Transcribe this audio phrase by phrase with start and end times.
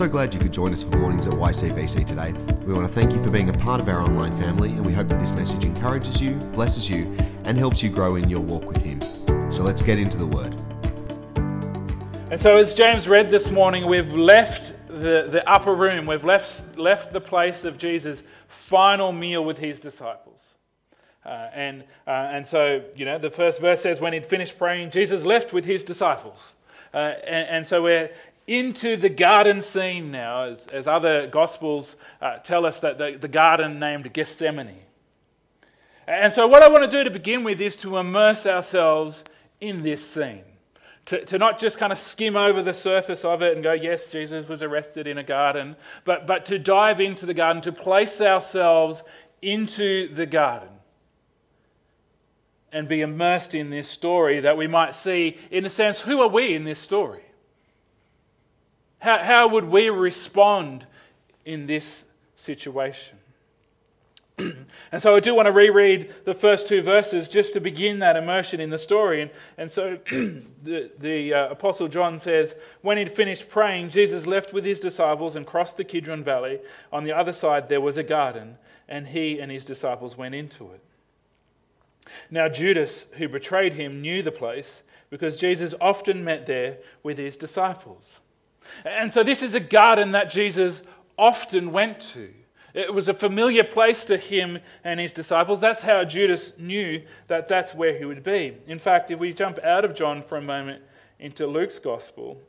[0.00, 2.32] so glad you could join us for Mornings at YCBC today.
[2.64, 4.94] We want to thank you for being a part of our online family, and we
[4.94, 8.64] hope that this message encourages you, blesses you, and helps you grow in your walk
[8.64, 9.02] with Him.
[9.52, 10.54] So let's get into the Word.
[12.30, 16.78] And so, as James read this morning, we've left the, the upper room, we've left,
[16.78, 20.54] left the place of Jesus' final meal with his disciples.
[21.26, 24.92] Uh, and, uh, and so, you know, the first verse says, when he'd finished praying,
[24.92, 26.54] Jesus left with his disciples.
[26.92, 28.10] Uh, and, and, so we're
[28.46, 33.28] into the garden scene now, as, as other gospels uh, tell us that the, the
[33.28, 34.82] garden named Gethsemane.
[36.06, 39.22] And so, what I want to do to begin with is to immerse ourselves
[39.60, 40.42] in this scene.
[41.06, 44.10] To, to not just kind of skim over the surface of it and go, yes,
[44.10, 48.20] Jesus was arrested in a garden, but, but to dive into the garden, to place
[48.20, 49.02] ourselves
[49.40, 50.68] into the garden
[52.72, 56.28] and be immersed in this story that we might see, in a sense, who are
[56.28, 57.22] we in this story?
[59.00, 60.86] How, how would we respond
[61.44, 62.04] in this
[62.36, 63.18] situation?
[64.92, 68.16] and so I do want to reread the first two verses just to begin that
[68.16, 69.22] immersion in the story.
[69.22, 74.52] And, and so the, the uh, Apostle John says, When he'd finished praying, Jesus left
[74.52, 76.60] with his disciples and crossed the Kidron Valley.
[76.92, 78.56] On the other side, there was a garden,
[78.88, 80.82] and he and his disciples went into it.
[82.30, 87.36] Now, Judas, who betrayed him, knew the place because Jesus often met there with his
[87.36, 88.20] disciples.
[88.84, 90.82] And so, this is a garden that Jesus
[91.16, 92.32] often went to.
[92.72, 95.60] It was a familiar place to him and his disciples.
[95.60, 98.56] That's how Judas knew that that's where he would be.
[98.66, 100.82] In fact, if we jump out of John for a moment
[101.18, 102.40] into Luke's gospel,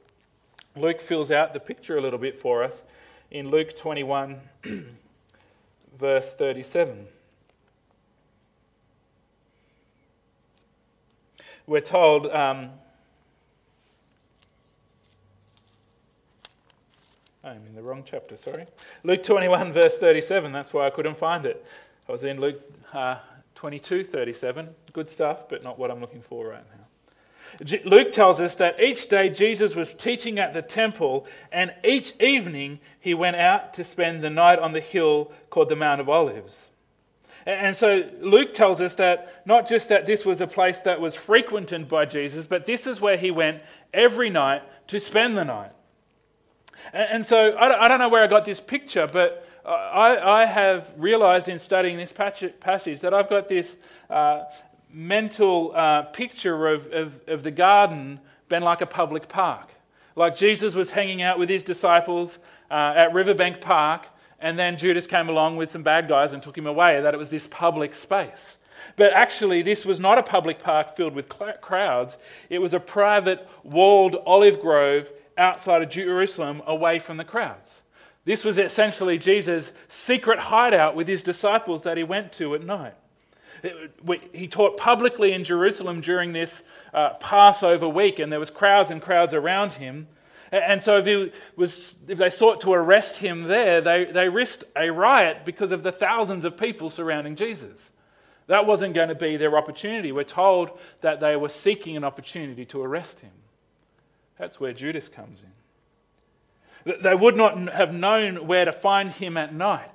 [0.75, 2.83] Luke fills out the picture a little bit for us
[3.31, 4.39] in Luke 21,
[5.99, 7.07] verse 37.
[11.65, 12.71] We're told um,
[17.43, 18.67] I'm in the wrong chapter, sorry.
[19.03, 20.51] Luke 21, verse 37.
[20.51, 21.65] That's why I couldn't find it.
[22.07, 22.61] I was in Luke
[22.93, 23.17] uh,
[23.55, 24.69] 22, 37.
[24.93, 26.81] Good stuff, but not what I'm looking for right now.
[27.83, 32.79] Luke tells us that each day Jesus was teaching at the temple, and each evening
[32.99, 36.69] he went out to spend the night on the hill called the Mount of Olives.
[37.45, 41.15] And so Luke tells us that not just that this was a place that was
[41.15, 43.63] frequented by Jesus, but this is where he went
[43.93, 45.71] every night to spend the night.
[46.93, 51.59] And, so I don't know where I got this picture, but I, have realized in
[51.59, 53.75] studying this passage that I've got this
[54.09, 54.43] uh,
[54.91, 58.19] mental uh, picture of, the garden
[58.49, 59.69] being like a public park.
[60.15, 64.07] Like Jesus was hanging out with his disciples uh, at Riverbank Park,
[64.39, 67.17] and then Judas came along with some bad guys and took him away, that it
[67.17, 68.57] was this public space.
[68.95, 71.29] But actually, this was not a public park filled with
[71.61, 72.17] crowds.
[72.49, 77.81] It was a private, walled olive grove outside of Jerusalem away from the crowds.
[78.25, 82.93] This was essentially Jesus' secret hideout with his disciples that he went to at night.
[84.33, 89.01] He taught publicly in Jerusalem during this uh, Passover week, and there was crowds and
[89.01, 90.07] crowds around him.
[90.51, 94.89] And so, if, was, if they sought to arrest him there, they, they risked a
[94.89, 97.91] riot because of the thousands of people surrounding Jesus.
[98.47, 100.11] That wasn't going to be their opportunity.
[100.11, 103.31] We're told that they were seeking an opportunity to arrest him.
[104.41, 106.95] That's where Judas comes in.
[107.03, 109.91] They would not have known where to find him at night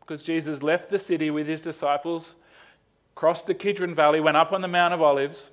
[0.00, 2.34] because Jesus left the city with his disciples,
[3.14, 5.50] crossed the Kidron Valley, went up on the Mount of Olives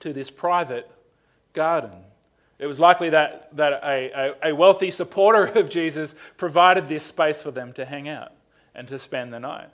[0.00, 0.90] to this private
[1.54, 1.96] garden.
[2.58, 7.40] It was likely that, that a, a, a wealthy supporter of Jesus provided this space
[7.40, 8.32] for them to hang out
[8.74, 9.70] and to spend the night.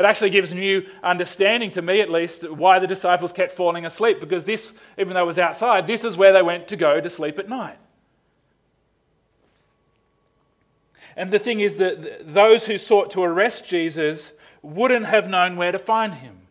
[0.00, 4.18] It actually gives new understanding to me, at least, why the disciples kept falling asleep,
[4.18, 7.10] because this, even though it was outside, this is where they went to go to
[7.10, 7.76] sleep at night.
[11.18, 15.70] And the thing is that those who sought to arrest Jesus wouldn't have known where
[15.70, 16.46] to find him,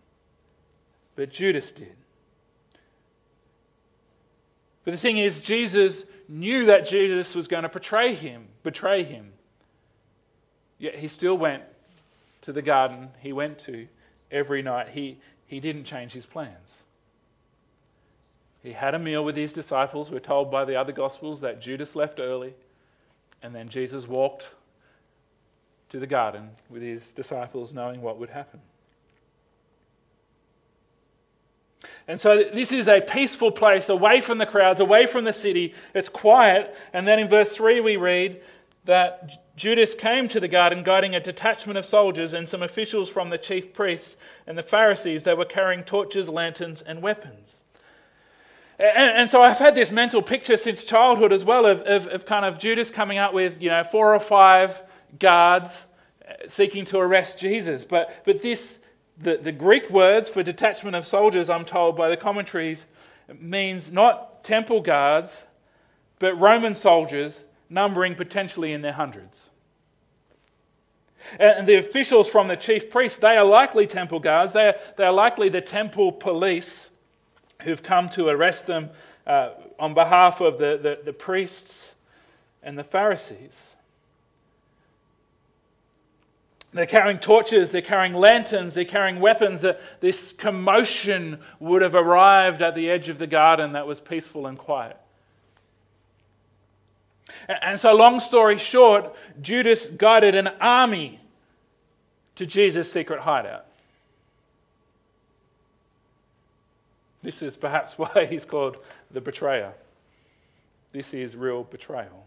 [1.16, 1.96] but Judas did.
[4.86, 9.34] But the thing is, Jesus knew that Jesus was going to betray him, betray him.
[10.78, 11.64] Yet he still went
[12.42, 13.88] to the garden he went to
[14.32, 14.90] every night.
[14.90, 16.84] He, he didn't change his plans.
[18.62, 20.12] He had a meal with his disciples.
[20.12, 22.54] We're told by the other Gospels that Judas left early,
[23.42, 24.50] and then Jesus walked
[25.90, 28.60] to the garden with his disciples, knowing what would happen.
[32.08, 35.74] And so this is a peaceful place, away from the crowds, away from the city.
[35.94, 36.76] It's quiet.
[36.92, 38.42] And then in verse 3, we read
[38.90, 43.30] that Judas came to the garden guiding a detachment of soldiers and some officials from
[43.30, 45.22] the chief priests and the Pharisees.
[45.22, 47.62] They were carrying torches, lanterns, and weapons.
[48.80, 52.26] And, and, so I've had this mental picture since childhood as well of, of, of,
[52.26, 54.82] kind of Judas coming out with, you know, four or five
[55.20, 55.86] guards
[56.28, 57.86] uh, seeking to arrest Jesus.
[57.86, 58.80] But, but this,
[59.20, 62.88] the, the Greek words for detachment of soldiers, I'm told by the commentaries,
[63.40, 65.44] means not temple guards,
[66.18, 69.50] but Roman soldiers numbering potentially in their hundreds.
[71.40, 74.54] And the officials from the chief priests, they are likely temple guards.
[74.54, 76.90] They are, they are likely the temple police
[77.64, 78.90] who've come to arrest them
[79.28, 81.94] uh, on behalf of the, the, the priests
[82.64, 83.76] and the Pharisees.
[86.72, 89.66] They're carrying torches, they're carrying lanterns, they're carrying weapons.
[90.02, 94.58] This commotion would have arrived at the edge of the garden that was peaceful and
[94.58, 94.98] quiet.
[97.48, 101.20] And so, long story short, Judas guided an army
[102.36, 103.66] to Jesus' secret hideout.
[107.22, 108.78] This is perhaps why he's called
[109.12, 109.74] the betrayer.
[110.92, 112.26] This is real betrayal.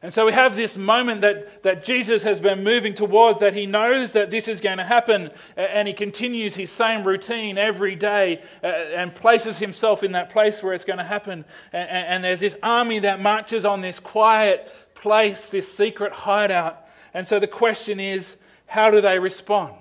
[0.00, 3.66] And so we have this moment that, that Jesus has been moving towards, that he
[3.66, 8.40] knows that this is going to happen, and he continues his same routine every day
[8.62, 11.44] and places himself in that place where it's going to happen.
[11.72, 16.86] And, and there's this army that marches on this quiet place, this secret hideout.
[17.12, 18.36] And so the question is
[18.66, 19.74] how do they respond?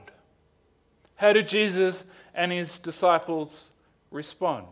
[1.15, 3.65] How do Jesus and his disciples
[4.09, 4.65] respond?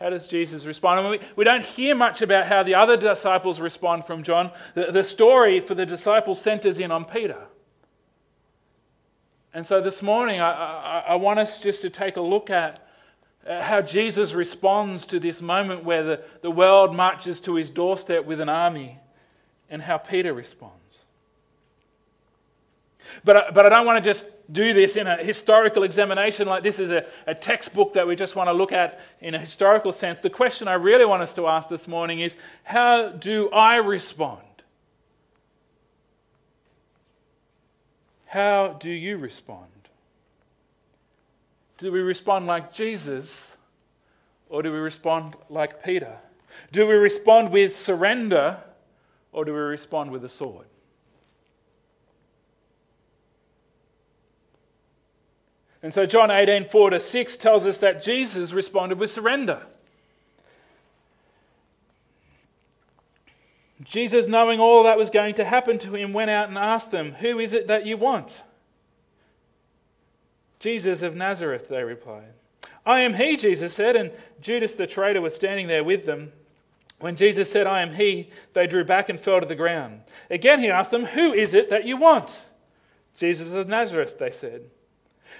[0.00, 1.08] How does Jesus respond?
[1.10, 4.50] We, we don't hear much about how the other disciples respond from John.
[4.74, 7.38] The, the story for the disciples centers in on Peter.
[9.52, 12.86] And so this morning, I, I, I want us just to take a look at
[13.46, 18.40] how Jesus responds to this moment where the, the world marches to his doorstep with
[18.40, 18.98] an army
[19.68, 20.79] and how Peter responds.
[23.24, 26.78] But, but I don't want to just do this in a historical examination like this
[26.78, 30.18] is a, a textbook that we just want to look at in a historical sense.
[30.18, 34.42] The question I really want us to ask this morning is how do I respond?
[38.26, 39.66] How do you respond?
[41.78, 43.50] Do we respond like Jesus
[44.48, 46.16] or do we respond like Peter?
[46.72, 48.58] Do we respond with surrender
[49.32, 50.66] or do we respond with a sword?
[55.82, 59.66] And so John 18, 4 to 6 tells us that Jesus responded with surrender.
[63.82, 67.12] Jesus, knowing all that was going to happen to him, went out and asked them,
[67.12, 68.42] Who is it that you want?
[70.58, 72.34] Jesus of Nazareth, they replied.
[72.84, 74.10] I am he, Jesus said, and
[74.40, 76.32] Judas the traitor was standing there with them.
[76.98, 80.02] When Jesus said, I am he, they drew back and fell to the ground.
[80.28, 82.42] Again he asked them, Who is it that you want?
[83.16, 84.62] Jesus of Nazareth, they said.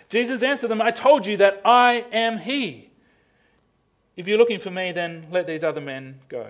[0.09, 2.91] Jesus answered them, I told you that I am he.
[4.17, 6.47] If you're looking for me, then let these other men go.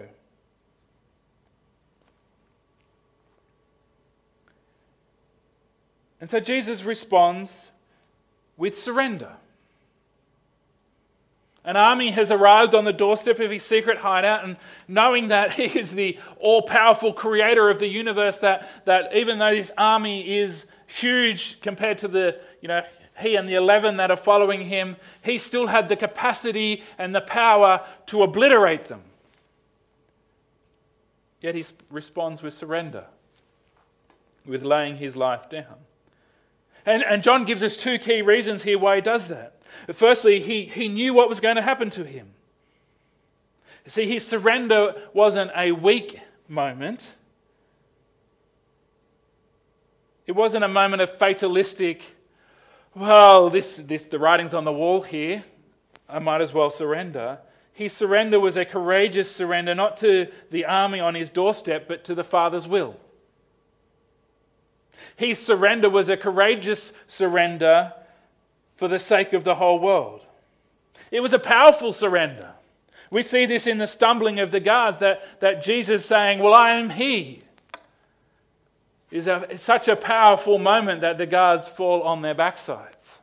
[6.20, 7.70] And so Jesus responds
[8.56, 9.32] with surrender.
[11.64, 14.56] An army has arrived on the doorstep of his secret hideout, and
[14.88, 19.54] knowing that he is the all powerful creator of the universe, that, that even though
[19.54, 22.82] this army is huge compared to the you know,
[23.20, 27.21] he and the 11 that are following him, he still had the capacity and the
[27.21, 29.02] power to obliterate them.
[31.40, 33.06] Yet he responds with surrender,
[34.44, 35.76] with laying his life down.
[36.85, 39.62] And, and John gives us two key reasons here why he does that.
[39.92, 42.33] Firstly, he, he knew what was going to happen to him.
[43.87, 47.16] See, his surrender wasn't a weak moment.
[50.26, 52.16] It wasn't a moment of fatalistic
[52.94, 55.44] well, this, this, the writing's on the wall here.
[56.09, 57.38] I might as well surrender.
[57.73, 62.14] His surrender was a courageous surrender, not to the army on his doorstep, but to
[62.14, 62.99] the Father's will.
[65.16, 67.92] His surrender was a courageous surrender
[68.75, 70.23] for the sake of the whole world.
[71.11, 72.54] It was a powerful surrender.
[73.11, 76.73] We see this in the stumbling of the guards that, that Jesus saying, Well, I
[76.73, 77.42] am He
[79.11, 83.19] is a, such a powerful moment that the guards fall on their backsides.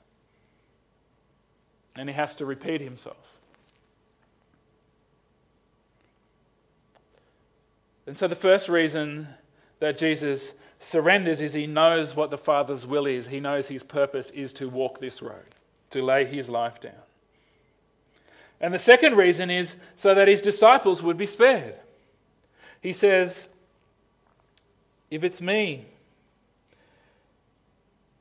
[1.96, 3.38] And he has to repeat himself.
[8.06, 9.27] And so the first reason
[9.79, 13.27] that Jesus surrenders is he knows what the Father's will is.
[13.27, 15.56] He knows his purpose is to walk this road,
[15.89, 16.94] to lay his life down.
[18.60, 21.75] And the second reason is so that his disciples would be spared.
[22.82, 23.50] He says,
[25.09, 25.85] if it's me,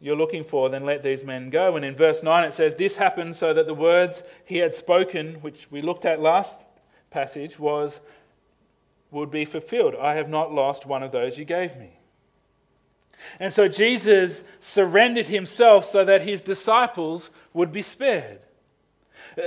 [0.00, 1.76] you're looking for, then let these men go.
[1.76, 5.36] And in verse 9 it says, This happened so that the words he had spoken,
[5.36, 6.64] which we looked at last
[7.10, 8.00] passage, was
[9.10, 9.94] would be fulfilled.
[10.00, 11.90] I have not lost one of those you gave me.
[13.40, 18.40] And so Jesus surrendered himself so that his disciples would be spared.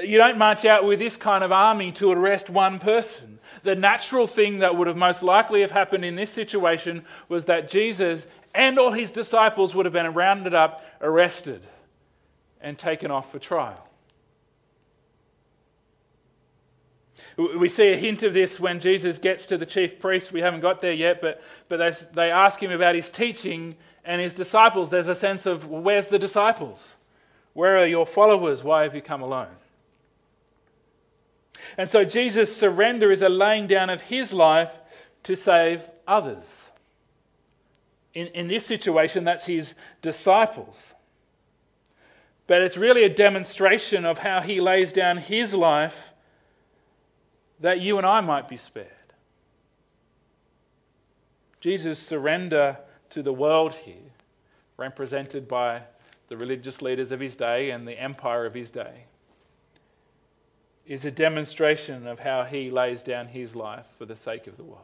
[0.04, 3.39] You don't march out with this kind of army to arrest one person.
[3.64, 7.70] The natural thing that would have most likely have happened in this situation was that
[7.70, 11.62] Jesus and all his disciples would have been rounded up, arrested,
[12.62, 13.86] and taken off for trial.
[17.38, 20.32] We see a hint of this when Jesus gets to the chief priests.
[20.32, 24.20] We haven't got there yet, but, but they, they ask him about his teaching and
[24.20, 24.90] his disciples.
[24.90, 26.98] There's a sense of, where's the disciples?
[27.54, 28.62] Where are your followers?
[28.64, 29.48] Why have you come alone?
[31.78, 34.72] And so Jesus' surrender is a laying down of his life
[35.24, 36.72] to save others.
[38.14, 40.96] In, in this situation, that's his disciples.
[42.48, 46.14] But it's really a demonstration of how he lays down his life
[47.60, 48.88] that you and I might be spared.
[51.60, 52.78] Jesus' surrender
[53.10, 53.96] to the world here,
[54.78, 55.84] represented by
[56.30, 59.06] the religious leaders of his day and the empire of his day,
[60.90, 64.64] is a demonstration of how he lays down his life for the sake of the
[64.64, 64.84] world.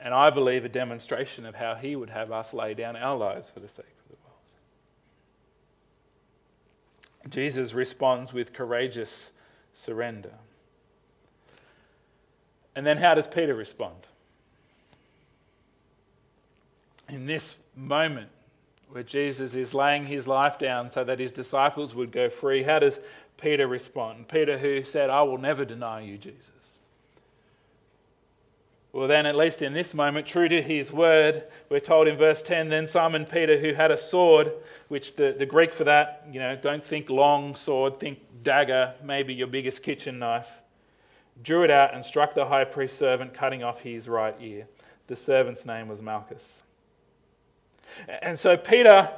[0.00, 3.50] And I believe a demonstration of how he would have us lay down our lives
[3.50, 4.38] for the sake of the world.
[7.30, 9.30] Jesus responds with courageous
[9.74, 10.32] surrender.
[12.74, 14.06] And then how does Peter respond?
[17.10, 18.30] In this moment
[18.90, 22.78] where Jesus is laying his life down so that his disciples would go free, how
[22.78, 23.00] does
[23.40, 24.28] Peter respond?
[24.28, 26.50] Peter, who said, I will never deny you, Jesus.
[28.92, 32.42] Well, then, at least in this moment, true to his word, we're told in verse
[32.42, 34.52] 10 then Simon Peter, who had a sword,
[34.88, 39.32] which the, the Greek for that, you know, don't think long sword, think dagger, maybe
[39.32, 40.60] your biggest kitchen knife
[41.42, 44.66] drew it out and struck the high priest's servant, cutting off his right ear.
[45.06, 46.62] The servant's name was Malchus.
[48.22, 49.10] And so Peter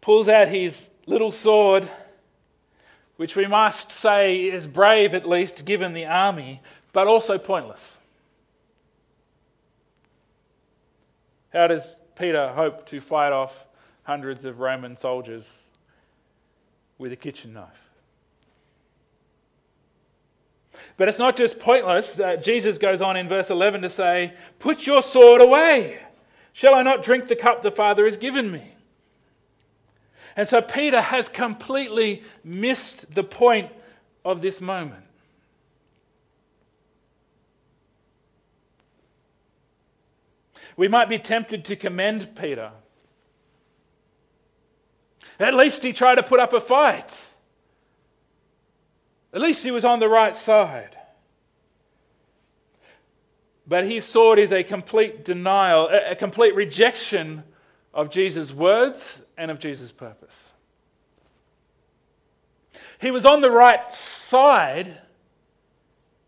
[0.00, 1.88] pulls out his little sword,
[3.16, 6.60] which we must say is brave at least given the army,
[6.92, 7.98] but also pointless.
[11.52, 13.66] How does Peter hope to fight off
[14.04, 15.62] hundreds of Roman soldiers
[16.98, 17.91] with a kitchen knife?
[20.96, 22.18] But it's not just pointless.
[22.18, 26.00] Uh, Jesus goes on in verse 11 to say, Put your sword away.
[26.52, 28.62] Shall I not drink the cup the Father has given me?
[30.36, 33.70] And so Peter has completely missed the point
[34.24, 35.04] of this moment.
[40.76, 42.72] We might be tempted to commend Peter.
[45.38, 47.22] At least he tried to put up a fight.
[49.32, 50.96] At least he was on the right side.
[53.66, 57.44] But his sword is a complete denial, a complete rejection
[57.94, 60.52] of Jesus' words and of Jesus' purpose.
[63.00, 64.98] He was on the right side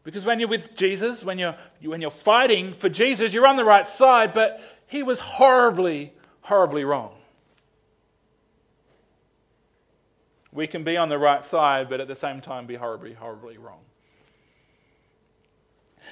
[0.05, 3.65] because when you're with Jesus, when you're, when you're fighting for Jesus, you're on the
[3.65, 7.15] right side, but he was horribly, horribly wrong.
[10.55, 13.59] We can be on the right side, but at the same time be horribly, horribly
[13.59, 13.81] wrong.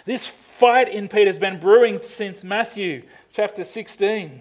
[0.05, 4.41] This fight in Peter's been brewing since Matthew chapter 16,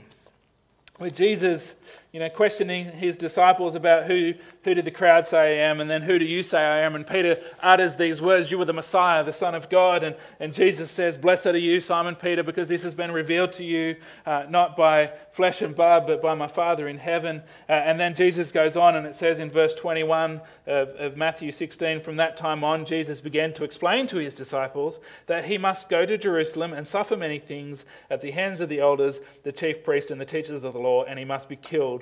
[0.97, 1.75] where Jesus
[2.11, 4.33] you know, questioning his disciples about who,
[4.65, 6.93] who did the crowd say I am, and then who do you say I am?
[6.93, 10.03] And Peter utters these words, You are the Messiah, the Son of God.
[10.03, 13.63] And, and Jesus says, Blessed are you, Simon Peter, because this has been revealed to
[13.63, 17.43] you uh, not by flesh and blood, but by my Father in heaven.
[17.69, 21.49] Uh, and then Jesus goes on, and it says in verse 21 of, of Matthew
[21.49, 25.87] 16, From that time on, Jesus began to explain to his disciples that he must
[25.87, 29.81] go to Jerusalem and suffer many things at the hands of the elders, the chief
[29.81, 32.00] priests, and the teachers of the law, and he must be killed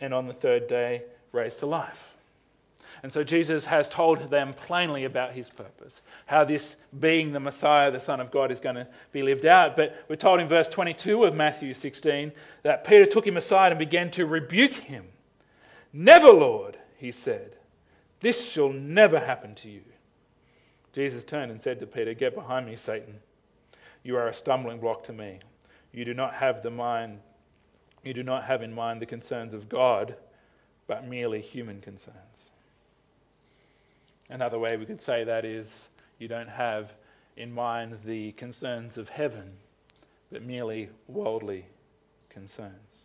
[0.00, 1.02] and on the third day
[1.32, 2.16] raised to life.
[3.02, 7.90] And so Jesus has told them plainly about his purpose, how this being the Messiah,
[7.90, 9.76] the Son of God, is going to be lived out.
[9.76, 12.32] But we're told in verse 22 of Matthew 16
[12.64, 15.04] that Peter took him aside and began to rebuke him.
[15.92, 17.54] Never, Lord, he said,
[18.20, 19.82] this shall never happen to you.
[20.92, 23.20] Jesus turned and said to Peter, Get behind me, Satan.
[24.02, 25.38] You are a stumbling block to me.
[25.92, 27.20] You do not have the mind
[28.04, 30.16] you do not have in mind the concerns of God,
[30.86, 32.50] but merely human concerns.
[34.30, 35.88] Another way we could say that is
[36.18, 36.94] you don't have
[37.36, 39.52] in mind the concerns of heaven,
[40.30, 41.66] but merely worldly
[42.28, 42.98] concerns.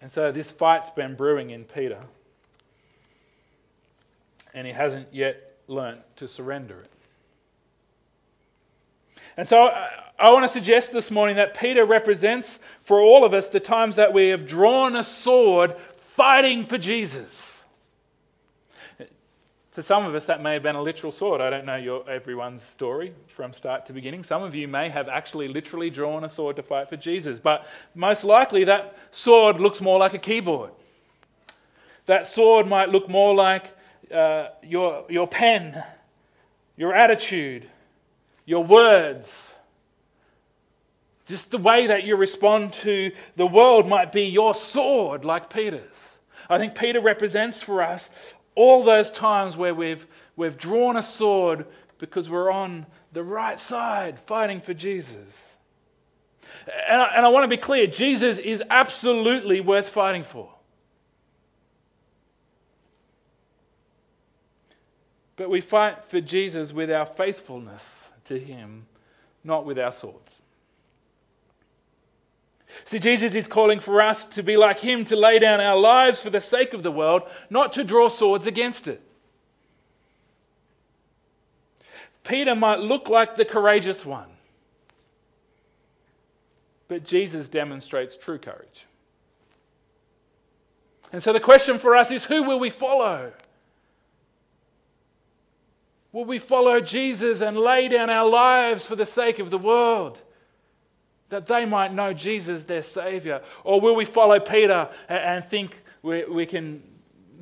[0.00, 2.00] And so this fight's been brewing in Peter,
[4.54, 6.90] and he hasn't yet learnt to surrender it.
[9.40, 9.72] And so
[10.18, 13.96] I want to suggest this morning that Peter represents for all of us the times
[13.96, 17.64] that we have drawn a sword fighting for Jesus.
[19.70, 21.40] For some of us, that may have been a literal sword.
[21.40, 24.24] I don't know your, everyone's story from start to beginning.
[24.24, 27.66] Some of you may have actually literally drawn a sword to fight for Jesus, but
[27.94, 30.70] most likely that sword looks more like a keyboard.
[32.04, 33.74] That sword might look more like
[34.12, 35.82] uh, your, your pen,
[36.76, 37.66] your attitude,
[38.50, 39.54] your words.
[41.24, 46.18] Just the way that you respond to the world might be your sword, like Peter's.
[46.48, 48.10] I think Peter represents for us
[48.56, 50.04] all those times where we've,
[50.34, 51.64] we've drawn a sword
[51.98, 55.56] because we're on the right side fighting for Jesus.
[56.88, 60.50] And I, and I want to be clear Jesus is absolutely worth fighting for.
[65.36, 67.99] But we fight for Jesus with our faithfulness
[68.30, 68.86] to Him,
[69.42, 70.42] not with our swords.
[72.84, 76.20] See, Jesus is calling for us to be like him, to lay down our lives
[76.20, 79.02] for the sake of the world, not to draw swords against it.
[82.22, 84.28] Peter might look like the courageous one,
[86.86, 88.86] but Jesus demonstrates true courage.
[91.12, 93.32] And so the question for us is who will we follow?
[96.12, 100.20] Will we follow Jesus and lay down our lives for the sake of the world?
[101.30, 103.40] that they might know Jesus, their Savior?
[103.64, 106.82] Or will we follow Peter and think we, we can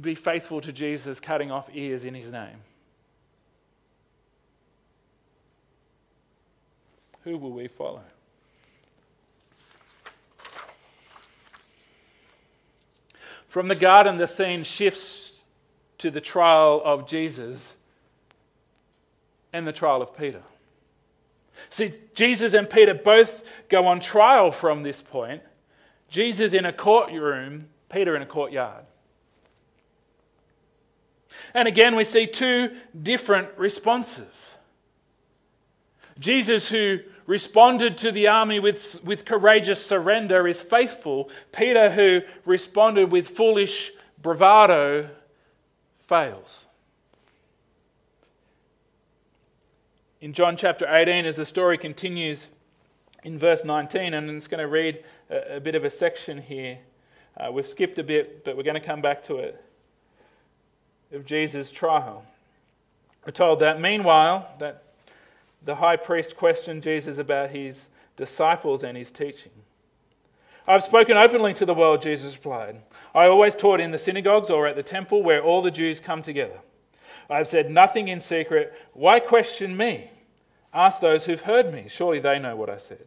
[0.00, 2.58] be faithful to Jesus, cutting off ears in his name?
[7.24, 8.02] Who will we follow?
[13.48, 15.44] From the garden, the scene shifts
[15.96, 17.74] to the trial of Jesus
[19.52, 20.42] and the trial of Peter.
[21.70, 25.42] See, Jesus and Peter both go on trial from this point.
[26.08, 28.84] Jesus in a courtroom, Peter in a courtyard.
[31.54, 34.50] And again, we see two different responses.
[36.18, 41.30] Jesus, who responded to the army with, with courageous surrender, is faithful.
[41.52, 45.10] Peter, who responded with foolish bravado,
[46.00, 46.64] fails.
[50.20, 52.50] In John chapter 18, as the story continues
[53.22, 56.42] in verse 19, and I'm just going to read a, a bit of a section
[56.42, 56.78] here.
[57.36, 59.64] Uh, we've skipped a bit, but we're going to come back to it.
[61.12, 62.24] Of Jesus' trial.
[63.24, 64.82] We're told that meanwhile, that
[65.64, 69.52] the high priest questioned Jesus about his disciples and his teaching.
[70.66, 72.82] I've spoken openly to the world, Jesus replied.
[73.14, 76.22] I always taught in the synagogues or at the temple where all the Jews come
[76.22, 76.58] together.
[77.30, 78.74] I have said nothing in secret.
[78.92, 80.10] Why question me?
[80.72, 81.86] Ask those who've heard me.
[81.88, 83.04] Surely they know what I said.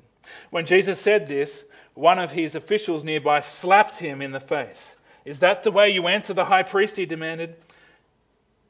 [0.49, 4.95] When Jesus said this, one of his officials nearby slapped him in the face.
[5.25, 6.97] Is that the way you answer the high priest?
[6.97, 7.55] He demanded.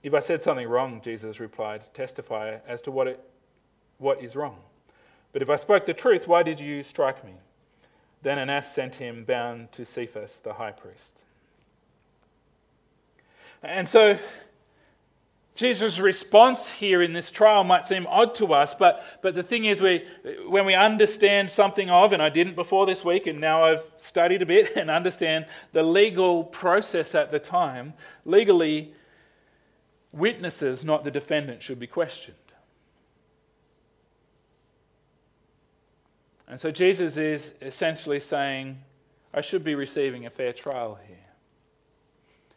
[0.03, 3.23] If I said something wrong, Jesus replied, testify as to what, it,
[3.99, 4.57] what is wrong.
[5.31, 7.33] But if I spoke the truth, why did you strike me?
[8.21, 11.23] Then Annas sent him bound to Caiaphas, the high priest.
[13.63, 14.17] And so
[15.55, 19.65] Jesus' response here in this trial might seem odd to us, but, but the thing
[19.65, 20.05] is, we,
[20.47, 24.41] when we understand something of, and I didn't before this week, and now I've studied
[24.41, 27.93] a bit and understand the legal process at the time,
[28.25, 28.93] legally,
[30.13, 32.37] witnesses, not the defendant, should be questioned.
[36.47, 38.77] And so Jesus is essentially saying,
[39.33, 41.30] I should be receiving a fair trial here.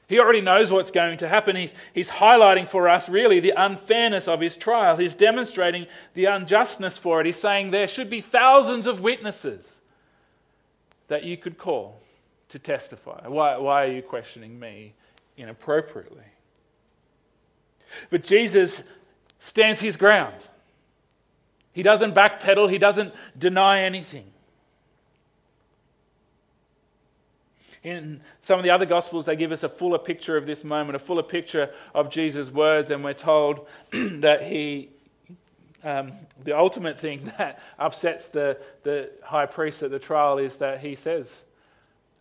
[0.06, 1.56] He already knows what's going to happen.
[1.56, 4.96] He's, he's highlighting for us really the unfairness of his trial.
[4.96, 7.26] He's demonstrating the unjustness for it.
[7.26, 9.80] He's saying there should be thousands of witnesses
[11.08, 12.00] that you could call
[12.50, 13.26] to testify.
[13.26, 14.92] Why, why are you questioning me
[15.38, 16.24] inappropriately?
[18.10, 18.82] But Jesus
[19.38, 20.36] stands his ground.
[21.72, 24.33] He doesn't backpedal, he doesn't deny anything.
[27.84, 30.96] In some of the other Gospels, they give us a fuller picture of this moment,
[30.96, 34.88] a fuller picture of Jesus' words, and we're told that he,
[35.84, 40.80] um, the ultimate thing that upsets the, the high priest at the trial is that
[40.80, 41.42] he says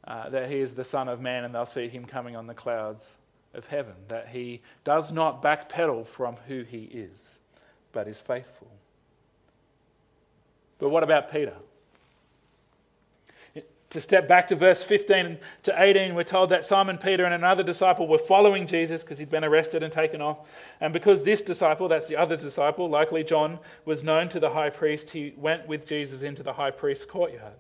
[0.06, 2.54] uh, that he is the Son of Man and they'll see him coming on the
[2.54, 3.10] clouds
[3.54, 7.40] of heaven, that he does not backpedal from who he is,
[7.94, 8.68] but is faithful.
[10.78, 11.56] But what about Peter?
[13.94, 17.62] To step back to verse 15 to 18, we're told that Simon Peter and another
[17.62, 20.50] disciple were following Jesus because he'd been arrested and taken off.
[20.82, 24.72] And because this disciple, that's the other disciple, likely John, was known to the high
[24.72, 27.54] priest, he went with Jesus into the high priest's courtyard.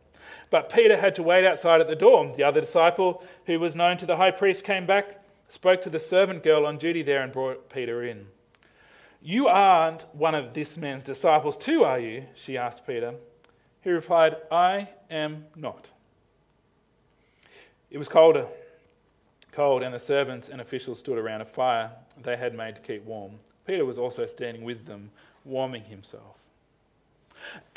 [0.49, 2.33] But Peter had to wait outside at the door.
[2.35, 5.99] The other disciple, who was known to the high priest, came back, spoke to the
[5.99, 8.25] servant girl on duty there, and brought Peter in.
[9.21, 12.23] You aren't one of this man's disciples, too, are you?
[12.33, 13.13] She asked Peter.
[13.81, 15.91] He replied, I am not.
[17.93, 18.47] It was colder,
[19.51, 23.05] cold, and the servants and officials stood around a fire they had made to keep
[23.05, 23.33] warm.
[23.65, 25.11] Peter was also standing with them,
[25.45, 26.37] warming himself.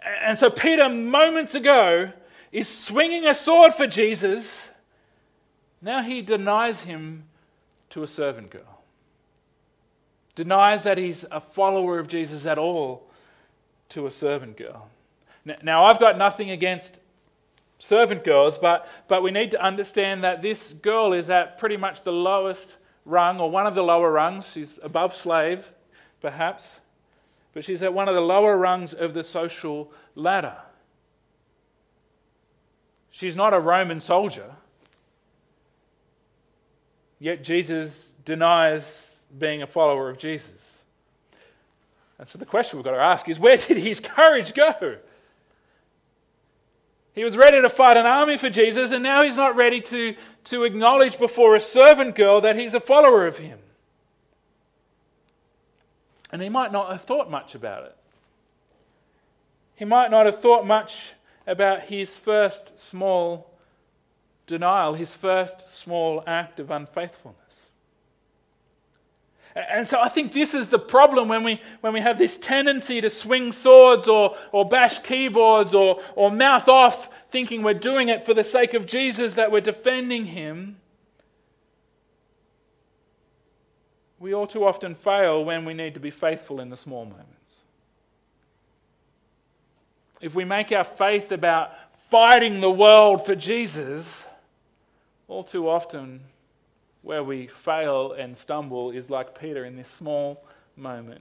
[0.03, 2.13] And so Peter, moments ago,
[2.51, 4.71] is swinging a sword for Jesus.
[5.83, 7.25] Now he denies him
[7.91, 8.81] to a servant girl,
[10.35, 13.11] denies that he's a follower of Jesus at all
[13.91, 14.89] to a servant girl.
[15.63, 17.01] Now, I've got nothing against
[17.79, 22.03] servant girls, but, but we need to understand that this girl is at pretty much
[22.03, 24.51] the lowest rung, or one of the lower rungs.
[24.53, 25.71] She's above slave,
[26.21, 26.81] perhaps,
[27.53, 30.57] but she's at one of the lower rungs of the social ladder.
[33.11, 34.57] She's not a Roman soldier,
[37.19, 40.83] yet Jesus denies being a follower of Jesus.
[42.19, 44.97] And so the question we've got to ask is where did his courage go?
[47.17, 50.15] He was ready to fight an army for Jesus, and now he's not ready to,
[50.45, 53.59] to acknowledge before a servant girl that he's a follower of him.
[56.31, 57.97] And he might not have thought much about it.
[59.77, 61.15] He might not have thought much
[61.47, 63.51] about his first small
[64.47, 67.46] denial, his first small act of unfaithfulness.
[69.57, 73.01] And so I think this is the problem when we, when we have this tendency
[73.01, 78.23] to swing swords or, or bash keyboards or, or mouth off, thinking we're doing it
[78.23, 80.77] for the sake of Jesus, that we're defending him.
[84.19, 87.61] We all too often fail when we need to be faithful in the small moments.
[90.21, 91.73] If we make our faith about
[92.11, 94.23] fighting the world for Jesus,
[95.29, 96.21] all too often
[97.07, 101.21] where we fail and stumble is like Peter in this small moment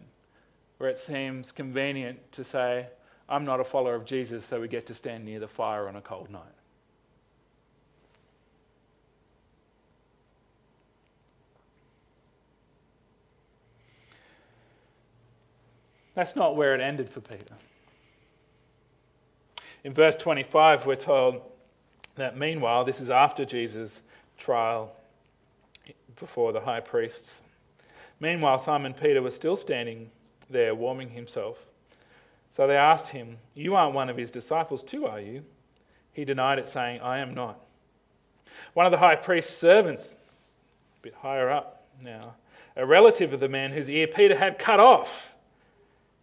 [0.79, 2.87] where it seems convenient to say,
[3.29, 5.95] I'm not a follower of Jesus, so we get to stand near the fire on
[5.95, 6.41] a cold night.
[16.15, 17.55] That's not where it ended for Peter.
[19.83, 21.43] In verse 25, we're told
[22.15, 24.01] that meanwhile, this is after Jesus'
[24.39, 24.91] trial
[26.19, 27.41] before the high priests.
[28.19, 30.09] Meanwhile, Simon Peter was still standing
[30.49, 31.65] there warming himself.
[32.51, 35.43] So they asked him, You aren't one of his disciples, too, are you?
[36.13, 37.59] He denied it, saying, I am not.
[38.73, 40.15] One of the high priest's servants,
[40.99, 42.35] a bit higher up now,
[42.77, 45.35] a relative of the man whose ear Peter had cut off,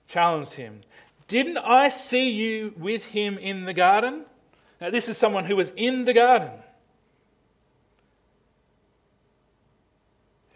[0.09, 0.81] challenged him,
[1.29, 4.25] Didn't I see you with him in the garden?
[4.81, 6.51] Now, this is someone who was in the garden.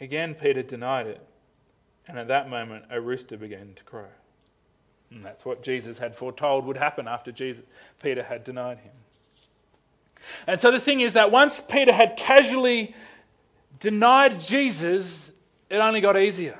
[0.01, 1.21] Again, Peter denied it.
[2.09, 4.07] And at that moment, a rooster began to crow.
[5.11, 7.65] And that's what Jesus had foretold would happen after Jesus,
[8.03, 8.93] Peter had denied him.
[10.47, 12.95] And so the thing is that once Peter had casually
[13.79, 15.31] denied Jesus,
[15.71, 16.59] it only got easier.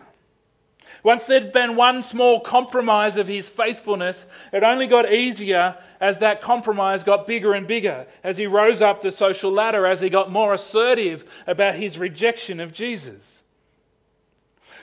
[1.07, 6.43] Once there'd been one small compromise of his faithfulness, it only got easier as that
[6.43, 10.33] compromise got bigger and bigger, as he rose up the social ladder, as he got
[10.33, 13.45] more assertive about his rejection of Jesus.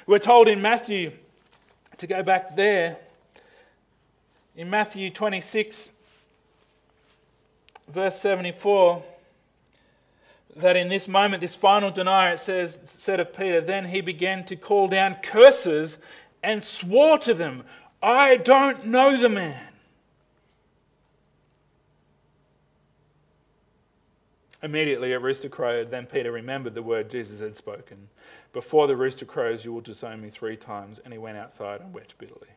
[0.08, 1.12] We're told in Matthew,
[1.98, 2.96] to go back there,
[4.56, 5.92] in Matthew 26,
[7.90, 9.04] verse 74,
[10.56, 14.44] that in this moment, this final denial, it says, said of Peter, then he began
[14.46, 15.98] to call down curses
[16.42, 17.64] and swore to them,
[18.02, 19.74] I don't know the man.
[24.62, 25.92] Immediately a rooster crowed.
[25.92, 28.08] Then Peter remembered the word Jesus had spoken
[28.54, 31.00] Before the rooster crows, you will disown me three times.
[31.00, 32.48] And he went outside and wept bitterly.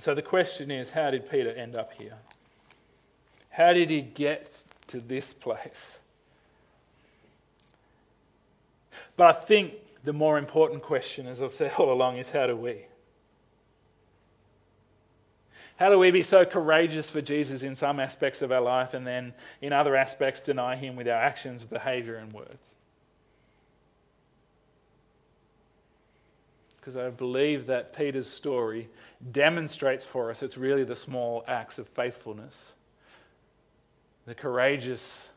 [0.00, 2.18] So the question is how did Peter end up here?
[3.50, 5.98] How did he get to this place?
[9.16, 12.56] But I think the more important question, as I've said all along, is how do
[12.56, 12.86] we?
[15.76, 19.06] How do we be so courageous for Jesus in some aspects of our life and
[19.06, 22.74] then in other aspects deny him with our actions, behavior, and words?
[26.88, 28.88] Because I believe that Peter's story
[29.30, 32.72] demonstrates for us it's really the small acts of faithfulness,
[34.24, 35.28] the courageous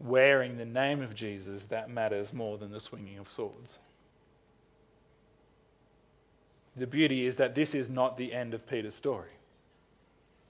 [0.00, 3.78] wearing the name of Jesus that matters more than the swinging of swords.
[6.76, 9.30] The beauty is that this is not the end of Peter's story.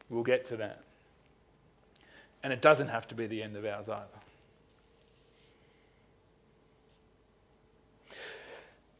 [0.08, 0.80] We'll get to that.
[2.42, 4.19] And it doesn't have to be the end of ours either.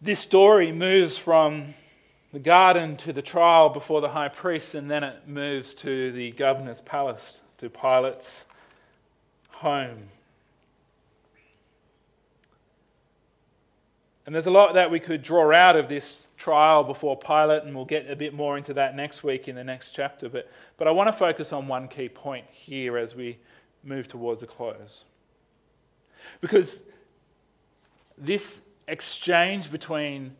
[0.03, 1.75] This story moves from
[2.33, 6.31] the garden to the trial before the high priest, and then it moves to the
[6.31, 8.47] governor's palace, to Pilate's
[9.51, 10.09] home.
[14.25, 17.75] And there's a lot that we could draw out of this trial before Pilate, and
[17.75, 20.31] we'll get a bit more into that next week in the next chapter.
[20.31, 23.37] But, but I want to focus on one key point here as we
[23.85, 25.05] move towards a close.
[26.41, 26.85] Because
[28.17, 30.37] this exchange between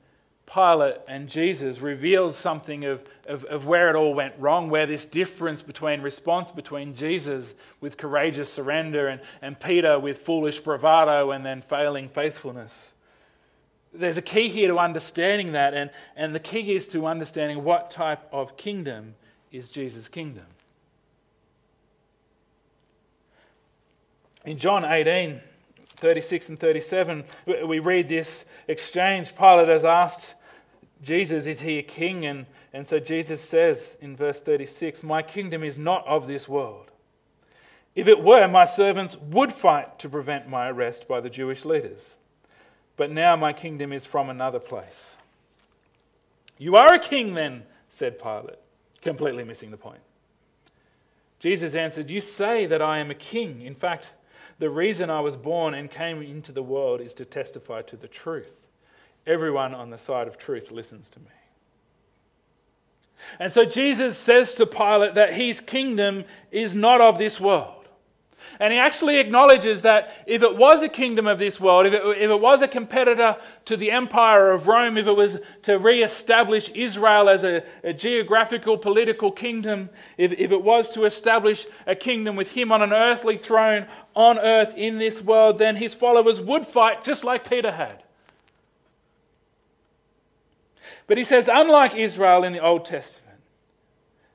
[0.53, 5.07] Pilate and Jesus reveals something of, of, of, where it all went wrong, where this
[5.07, 11.47] difference between response between Jesus with courageous surrender and, and Peter with foolish bravado and
[11.47, 12.93] then failing faithfulness.
[13.93, 17.93] There's a key here to understanding that, and, and the key is to understanding what
[17.93, 19.15] type of kingdom
[19.53, 20.47] is Jesus' kingdom.
[24.45, 25.41] In John 18,
[26.01, 27.25] 36 and 37,
[27.67, 29.37] we read this exchange.
[29.37, 30.35] Pilate has asked
[31.03, 32.27] Jesus, Is he a king?
[32.27, 36.91] And, and so Jesus says in verse 36, My kingdom is not of this world.
[37.95, 42.17] If it were, my servants would fight to prevent my arrest by the Jewish leaders.
[42.97, 45.17] But now my kingdom is from another place.
[46.57, 48.59] You are a king, then, said Pilate,
[49.01, 50.01] completely missing the point.
[51.41, 53.63] Jesus answered, You say that I am a king.
[53.63, 54.13] In fact,
[54.61, 58.07] the reason I was born and came into the world is to testify to the
[58.07, 58.69] truth.
[59.27, 61.27] Everyone on the side of truth listens to me.
[63.39, 67.80] And so Jesus says to Pilate that his kingdom is not of this world.
[68.61, 72.03] And he actually acknowledges that if it was a kingdom of this world, if it,
[72.05, 76.03] if it was a competitor to the empire of Rome, if it was to re
[76.03, 81.95] establish Israel as a, a, geographical, political kingdom, if, if it was to establish a
[81.95, 86.39] kingdom with him on an earthly throne on earth in this world, then his followers
[86.39, 88.03] would fight just like Peter had.
[91.07, 93.30] But he says, unlike Israel in the Old Testament,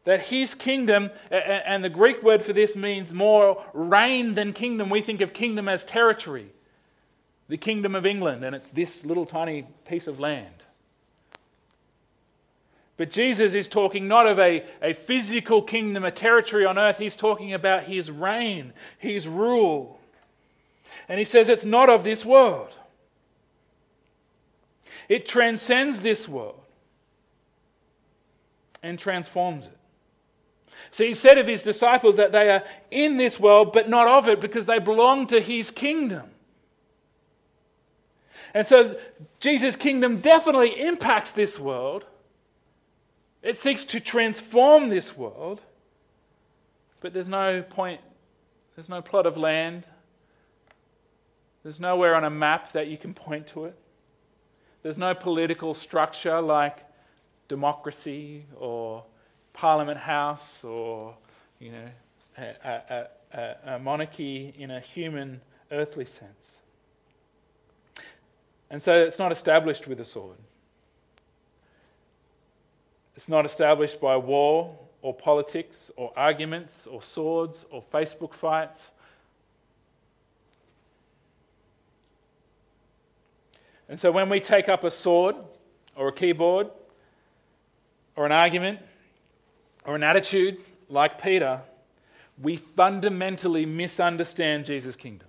[0.05, 4.89] that his kingdom, and the Greek word for this means more reign than kingdom.
[4.89, 6.51] We think of kingdom as territory,
[7.49, 10.53] the kingdom of England, and it's this little tiny piece of land.
[12.97, 16.97] But Jesus is talking not of a, a physical kingdom, a territory on earth.
[16.97, 19.99] He's talking about his reign, his rule.
[21.09, 22.77] And he says it's not of this world,
[25.09, 26.61] it transcends this world
[28.81, 29.77] and transforms it.
[30.95, 34.29] So he said of his disciples that they are in this world, but not of
[34.29, 36.29] it, because they belong to his kingdom.
[38.53, 38.97] And so
[39.41, 42.05] Jesus' kingdom definitely impacts this world.
[43.43, 45.59] It seeks to transform this world,
[47.01, 47.99] but there's no point,
[48.77, 49.83] there's no plot of land,
[51.63, 53.77] there's nowhere on a map that you can point to it.
[54.81, 56.85] There's no political structure like
[57.49, 59.03] democracy or
[59.55, 61.15] Parliament House or
[61.59, 61.87] you know,
[62.37, 65.41] a, a, a, monarchy in a human,
[65.71, 66.61] earthly sense.
[68.69, 70.37] And so it's not established with a sword.
[73.15, 78.91] It's not established by war or politics or arguments or swords or Facebook fights.
[83.87, 85.35] And so when we take up a sword
[85.95, 86.69] or a keyboard
[88.15, 88.79] or an argument,
[89.85, 91.61] or an attitude like Peter,
[92.41, 95.27] we fundamentally misunderstand Jesus' kingdom.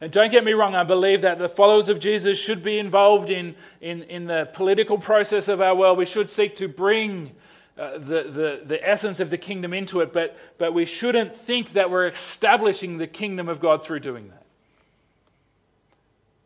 [0.00, 3.30] And don't get me wrong, I believe that the followers of Jesus should be involved
[3.30, 5.96] in, in, in the political process of our world.
[5.96, 7.30] We should seek to bring
[7.78, 11.74] uh, the, the, the essence of the kingdom into it, but, but we shouldn't think
[11.74, 14.44] that we're establishing the kingdom of God through doing that.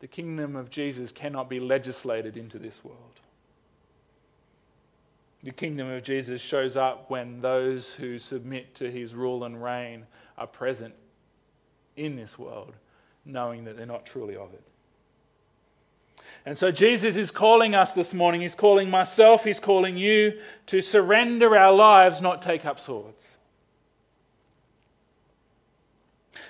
[0.00, 3.00] The kingdom of Jesus cannot be legislated into this world.
[5.46, 10.04] The kingdom of Jesus shows up when those who submit to his rule and reign
[10.36, 10.92] are present
[11.94, 12.74] in this world,
[13.24, 14.64] knowing that they're not truly of it.
[16.44, 18.40] And so Jesus is calling us this morning.
[18.40, 23.36] He's calling myself, he's calling you to surrender our lives, not take up swords.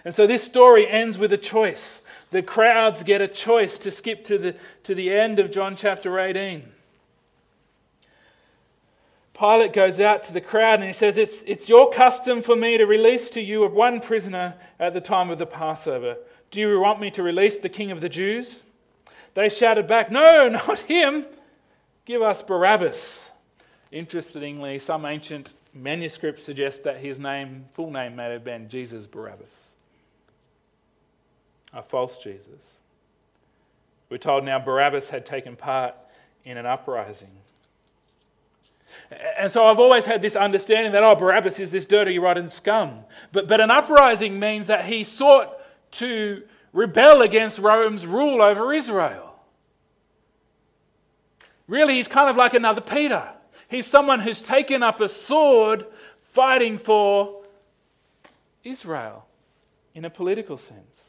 [0.06, 2.00] And so this story ends with a choice.
[2.30, 6.18] The crowds get a choice to skip to the, to the end of John chapter
[6.18, 6.72] 18.
[9.38, 12.78] Pilate goes out to the crowd and he says, it's, it's your custom for me
[12.78, 16.16] to release to you one prisoner at the time of the Passover.
[16.50, 18.64] Do you want me to release the king of the Jews?
[19.34, 21.26] They shouted back, No, not him.
[22.06, 23.30] Give us Barabbas.
[23.92, 29.74] Interestingly, some ancient manuscripts suggest that his name, full name, may have been Jesus Barabbas,
[31.74, 32.80] a false Jesus.
[34.08, 35.94] We're told now Barabbas had taken part
[36.44, 37.30] in an uprising.
[39.38, 43.04] And so I've always had this understanding that, oh, Barabbas is this dirty, rotten scum.
[43.32, 45.58] But, but an uprising means that he sought
[45.92, 49.38] to rebel against Rome's rule over Israel.
[51.68, 53.28] Really, he's kind of like another Peter.
[53.68, 55.86] He's someone who's taken up a sword
[56.22, 57.42] fighting for
[58.62, 59.26] Israel
[59.94, 61.05] in a political sense.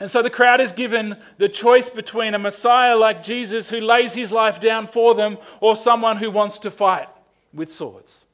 [0.00, 4.14] And so the crowd is given the choice between a Messiah like Jesus who lays
[4.14, 7.08] his life down for them or someone who wants to fight
[7.52, 8.24] with swords.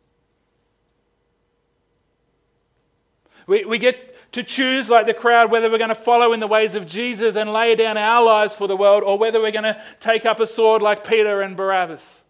[3.46, 6.46] We, we get to choose, like the crowd, whether we're going to follow in the
[6.46, 9.64] ways of Jesus and lay down our lives for the world or whether we're going
[9.64, 12.22] to take up a sword like Peter and Barabbas.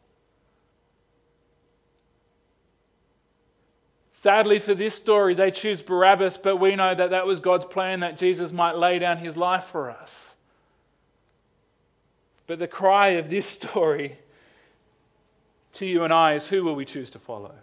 [4.20, 8.00] Sadly, for this story, they choose Barabbas, but we know that that was God's plan
[8.00, 10.34] that Jesus might lay down his life for us.
[12.46, 14.18] But the cry of this story
[15.72, 17.54] to you and I is who will we choose to follow?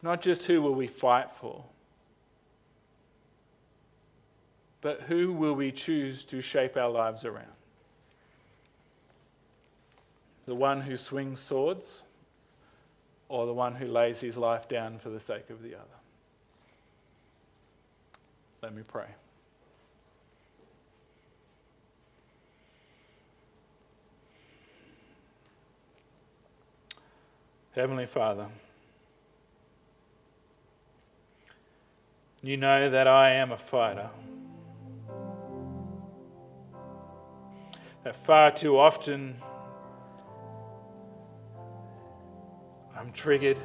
[0.00, 1.62] Not just who will we fight for,
[4.80, 7.52] but who will we choose to shape our lives around?
[10.46, 12.00] The one who swings swords?
[13.32, 15.86] Or the one who lays his life down for the sake of the other.
[18.60, 19.06] Let me pray.
[27.74, 28.48] Heavenly Father,
[32.42, 34.10] you know that I am a fighter.
[38.04, 39.36] That far too often
[43.12, 43.58] Triggered,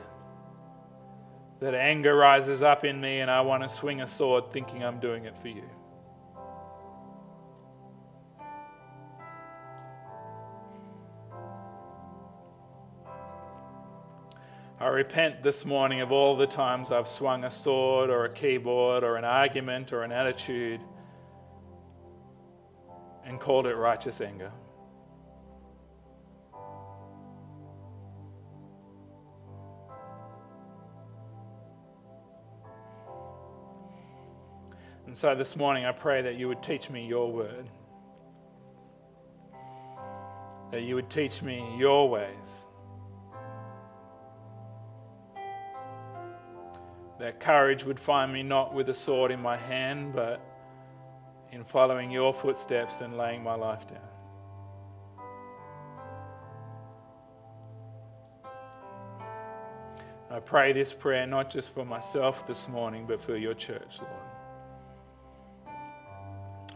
[1.60, 5.00] that anger rises up in me, and I want to swing a sword thinking I'm
[5.00, 5.64] doing it for you.
[14.80, 19.04] I repent this morning of all the times I've swung a sword or a keyboard
[19.04, 20.82] or an argument or an attitude
[23.26, 24.52] and called it righteous anger.
[35.18, 37.68] And so this morning, I pray that you would teach me your word,
[40.70, 42.66] that you would teach me your ways,
[47.20, 50.40] that courage would find me not with a sword in my hand, but
[51.52, 53.98] in following your footsteps and laying my life down.
[60.30, 64.37] I pray this prayer not just for myself this morning, but for your church, Lord.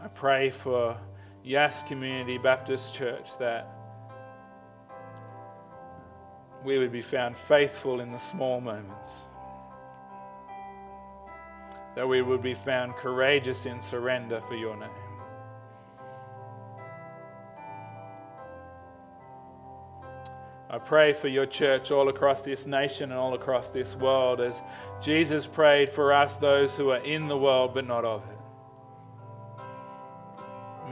[0.02, 0.96] I pray for
[1.44, 3.68] Yass Community Baptist Church that
[6.64, 9.10] we would be found faithful in the small moments,
[11.94, 14.90] that we would be found courageous in surrender for your name.
[20.68, 24.62] I pray for your church all across this nation and all across this world as
[25.00, 28.31] Jesus prayed for us, those who are in the world but not of it.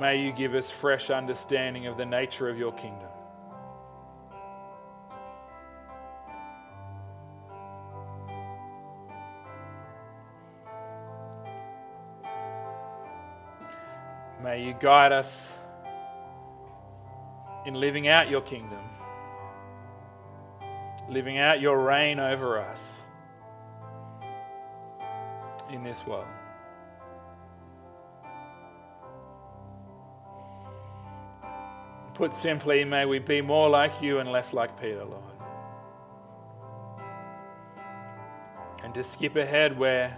[0.01, 3.11] May you give us fresh understanding of the nature of your kingdom.
[14.43, 15.53] May you guide us
[17.66, 18.81] in living out your kingdom,
[21.11, 23.03] living out your reign over us
[25.70, 26.39] in this world.
[32.21, 35.23] Put simply, may we be more like you and less like Peter, Lord.
[38.85, 40.11] And to skip ahead where,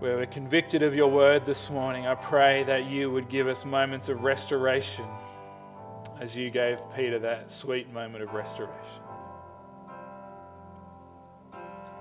[0.00, 3.64] where we're convicted of your word this morning, I pray that you would give us
[3.64, 5.06] moments of restoration
[6.18, 8.74] as you gave Peter that sweet moment of restoration.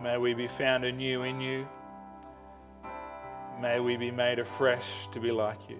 [0.01, 1.67] May we be found anew in you.
[3.61, 5.79] May we be made afresh to be like you.